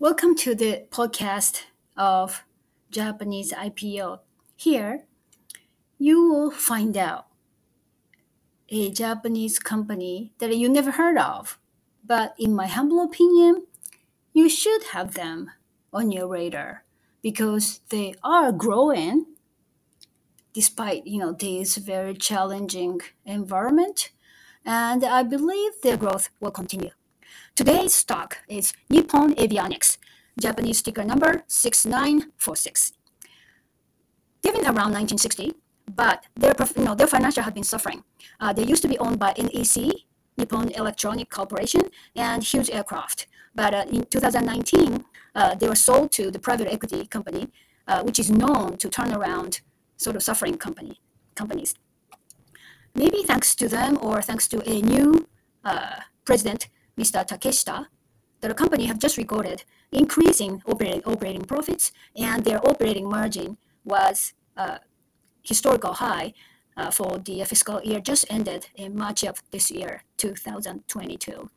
[0.00, 1.64] Welcome to the podcast
[1.94, 2.42] of
[2.90, 4.20] Japanese IPO.
[4.56, 5.04] Here,
[5.98, 7.26] you will find out
[8.70, 11.58] a Japanese company that you never heard of,
[12.02, 13.66] but in my humble opinion,
[14.32, 15.50] you should have them
[15.92, 16.84] on your radar
[17.20, 19.26] because they are growing
[20.54, 24.12] despite you know this very challenging environment
[24.64, 26.90] and i believe their growth will continue
[27.54, 29.98] today's stock is nippon avionics
[30.38, 32.92] japanese ticker number 6946
[34.42, 35.52] given around 1960
[35.94, 38.04] but their you know, their financial have been suffering.
[38.38, 39.76] Uh, they used to be owned by nec
[40.38, 41.82] nippon electronic corporation
[42.16, 43.26] and hughes aircraft.
[43.54, 47.48] But uh, in 2019 uh, they were sold to the private equity company
[47.88, 49.60] uh, which is known to turn around
[49.96, 51.00] sort of suffering company
[51.34, 51.74] companies.
[52.94, 55.28] Maybe thanks to them or thanks to a new
[55.64, 56.68] uh, president,
[56.98, 57.26] Mr.
[57.26, 57.86] Takeshita,
[58.40, 64.78] the company have just recorded increasing operating, profits and their operating margin was uh,
[65.42, 66.32] historical high
[66.76, 71.50] uh, for the fiscal year just ended in March of this year, 2022.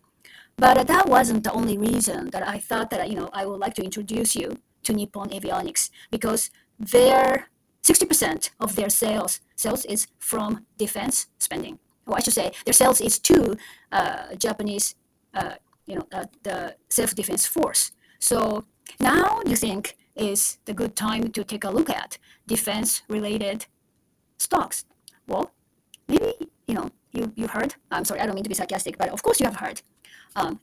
[0.57, 3.73] But that wasn't the only reason that I thought that you know I would like
[3.75, 7.49] to introduce you to Nippon Avionics because their
[7.83, 11.79] 60% of their sales sales is from defense spending.
[12.05, 13.55] Or I should say, their sales is to
[13.91, 14.95] uh, Japanese,
[15.85, 17.91] you know, uh, the self-defense force.
[18.19, 18.65] So
[18.99, 22.17] now you think is the good time to take a look at
[22.47, 23.65] defense-related
[24.37, 24.85] stocks.
[25.27, 25.51] Well,
[26.07, 26.33] maybe
[26.67, 27.75] you know you you heard.
[27.91, 29.81] I'm sorry, I don't mean to be sarcastic, but of course you have heard.
[30.35, 30.59] Um,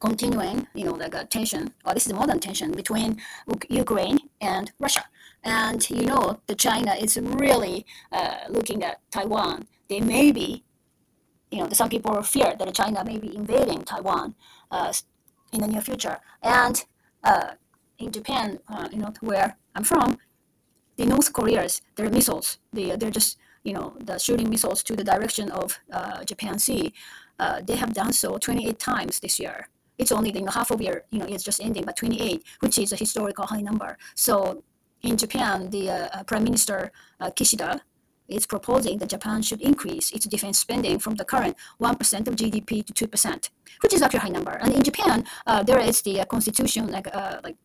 [0.00, 3.20] continuing, you know, like a tension, or this is more than tension between
[3.68, 5.04] Ukraine and Russia.
[5.44, 9.66] And you know, the China is really uh, looking at Taiwan.
[9.88, 10.64] They may be,
[11.50, 14.34] you know, some people fear that China may be invading Taiwan
[14.70, 14.92] uh,
[15.52, 16.18] in the near future.
[16.42, 16.84] And
[17.24, 17.52] uh,
[17.98, 20.18] in Japan, uh, you know, where I'm from,
[20.96, 25.04] the North Koreans, their missiles, they, they're just, you know, the shooting missiles to the
[25.04, 26.92] direction of uh, Japan Sea.
[27.38, 29.68] Uh, they have done so 28 times this year
[29.98, 32.92] it's only the half of year, you know, it's just ending, but 28, which is
[32.92, 33.98] a historical high number.
[34.14, 34.62] So
[35.02, 37.80] in Japan, the uh, Prime Minister Kishida
[38.28, 42.84] is proposing that Japan should increase its defense spending from the current 1% of GDP
[42.84, 43.50] to 2%,
[43.82, 44.52] which is actually a high number.
[44.52, 47.56] And in Japan, uh, there is the uh, constitution, like, uh, like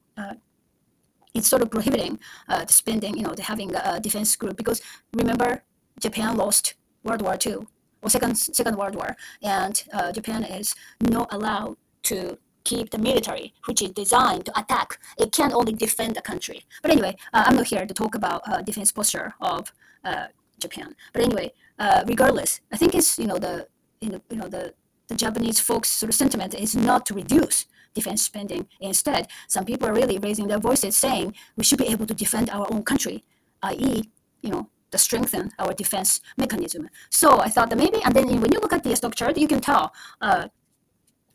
[1.34, 4.82] it's sort of prohibiting the spending, you know, the having a defense group because
[5.14, 5.64] remember,
[6.00, 7.58] Japan lost World War II
[8.02, 13.82] or second Second World War, and Japan is not allowed to keep the military, which
[13.82, 15.00] is designed to attack.
[15.18, 16.66] It can only defend the country.
[16.82, 19.72] But anyway, uh, I'm not here to talk about uh, defense posture of
[20.04, 20.28] uh,
[20.66, 20.96] Japan.
[21.14, 21.48] But anyway,
[21.80, 23.68] uh, regardless, I think it's you know the
[24.02, 24.74] you know, you know the
[25.10, 28.68] the Japanese folks sort of sentiment is not to reduce defense spending.
[28.80, 32.50] Instead, some people are really raising their voices saying we should be able to defend
[32.50, 33.24] our own country,
[33.70, 34.10] i.e.,
[34.42, 36.90] you know, to strengthen our defense mechanism.
[37.10, 39.48] So I thought that maybe, and then when you look at the stock chart, you
[39.48, 40.48] can tell uh,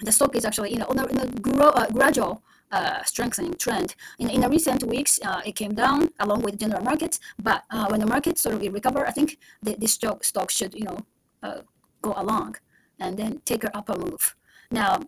[0.00, 3.54] the stock is actually you know in a, in a grow, uh, gradual uh, strengthening
[3.54, 3.94] trend.
[4.18, 7.20] In, in the recent weeks, uh, it came down along with general markets.
[7.38, 10.74] But uh, when the market sort of recover, I think the, this stock, stock should
[10.74, 10.98] you know
[11.42, 11.60] uh,
[12.02, 12.56] go along
[13.00, 14.34] and then take an upper move.
[14.70, 15.00] Now,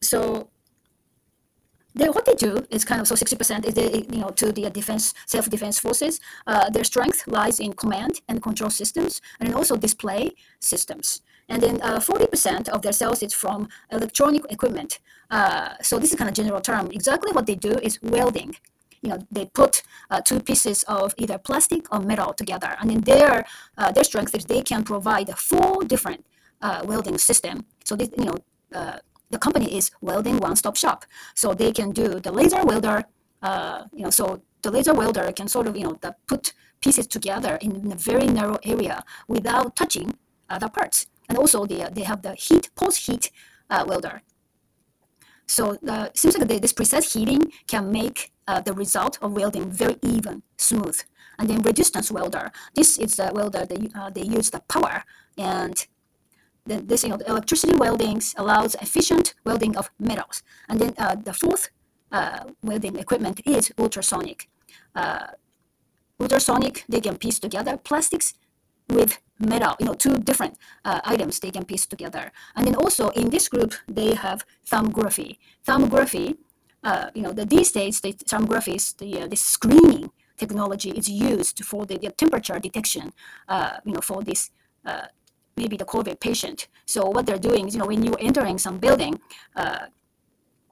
[0.00, 0.50] so
[1.94, 4.70] they, what they do is kind of so 60% is they, you know to the
[4.70, 6.20] defense self-defense forces.
[6.46, 11.22] Uh, their strength lies in command and control systems and also display systems.
[11.48, 14.98] And then uh, 40% of their sales is from electronic equipment.
[15.30, 16.90] Uh, so this is kind of general term.
[16.92, 18.56] Exactly what they do is welding.
[19.02, 23.00] You know, they put uh, two pieces of either plastic or metal together, and then
[23.02, 26.26] their uh, their strength is they can provide four different
[26.62, 27.64] uh, welding system.
[27.84, 28.38] So this, you know,
[28.74, 28.98] uh,
[29.30, 31.04] the company is welding one-stop shop.
[31.34, 33.04] So they can do the laser welder.
[33.92, 37.56] you know, so the laser welder can sort of you know the, put pieces together
[37.60, 40.14] in a very narrow area without touching
[40.50, 43.30] other parts and also they, they have the heat post-heat
[43.70, 44.22] uh, welder.
[45.46, 49.70] So uh, it seems like this precise heating can make uh, the result of welding
[49.70, 51.00] very even, smooth.
[51.38, 52.50] And then resistance welder.
[52.74, 55.04] This is the welder uh, they use the power
[55.36, 55.86] and
[56.66, 60.42] this you know the electricity welding allows efficient welding of metals.
[60.68, 61.70] And then uh, the fourth
[62.12, 64.48] uh, welding equipment is ultrasonic.
[64.94, 65.28] Uh,
[66.20, 68.34] ultrasonic they can piece together plastics
[68.88, 72.32] with metal, you know, two different uh, items they can piece together.
[72.56, 75.38] And then also in this group, they have thermography.
[75.66, 76.36] Thermography,
[76.82, 81.08] uh, you know, the, these days, the thermography is the, uh, the screening technology is
[81.08, 83.12] used for the, the temperature detection,
[83.48, 84.50] uh, you know, for this
[84.84, 85.06] uh,
[85.56, 86.68] maybe the COVID patient.
[86.86, 89.20] So what they're doing is, you know, when you're entering some building,
[89.56, 89.86] uh,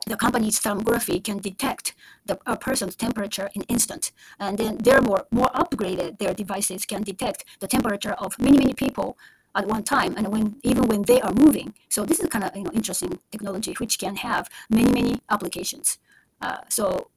[0.07, 1.95] the company's thermography can detect
[2.27, 7.03] the, a person's temperature in instant and then they're more, more upgraded their devices can
[7.03, 9.19] detect the temperature of many many people
[9.55, 11.75] at one time and when even when they are moving.
[11.89, 15.99] So this is kind of you know interesting technology which can have many many applications.
[16.41, 17.11] Uh, so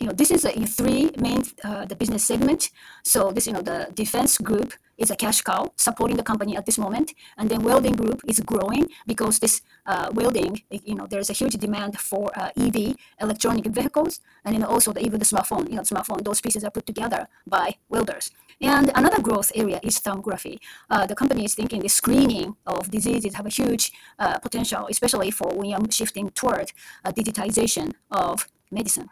[0.00, 2.70] you know, this is a, three main uh, the business segment.
[3.04, 6.64] So this, you know, the defense group is a cash cow supporting the company at
[6.66, 11.30] this moment, and then welding group is growing because this uh, welding, you know, there's
[11.30, 15.68] a huge demand for uh, EV electronic vehicles, and then also the, even the smartphone,
[15.68, 16.24] you know, smartphone.
[16.24, 18.30] Those pieces are put together by welders.
[18.60, 20.58] And another growth area is thermography.
[20.90, 25.30] Uh, the company is thinking the screening of diseases have a huge uh, potential, especially
[25.30, 26.72] for when you're shifting toward
[27.04, 29.08] uh, digitization of medicine.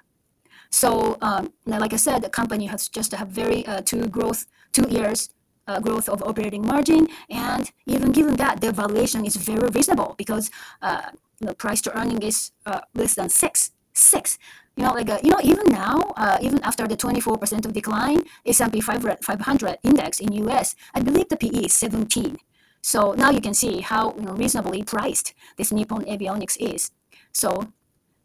[0.70, 4.86] So, um, like I said, the company has just have very uh, two growth, two
[4.88, 5.30] years
[5.68, 10.50] uh, growth of operating margin, and even given that, the valuation is very reasonable because
[10.82, 11.10] uh,
[11.40, 13.70] the price to earning is uh, less than six.
[13.92, 14.38] Six.
[14.76, 18.22] You know, like uh, you know, even now, uh, even after the 24% of decline,
[18.46, 22.38] S&P 500 index in US, I believe the PE is 17.
[22.80, 26.92] So now you can see how you know, reasonably priced this Nippon Avionics is.
[27.32, 27.72] So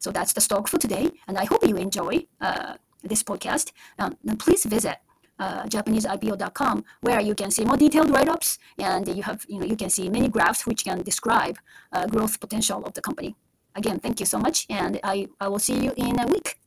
[0.04, 3.72] so that's the stock for today, and I hope you enjoy uh, this podcast.
[3.98, 4.98] Um, and please visit
[5.40, 9.78] uh, JapaneseIPO.com where you can see more detailed write-ups, and you have you know you
[9.78, 11.58] can see many graphs which can describe
[11.94, 13.36] uh, growth potential of the company.
[13.76, 16.60] Again, thank you so much, and I, I will see you in a week.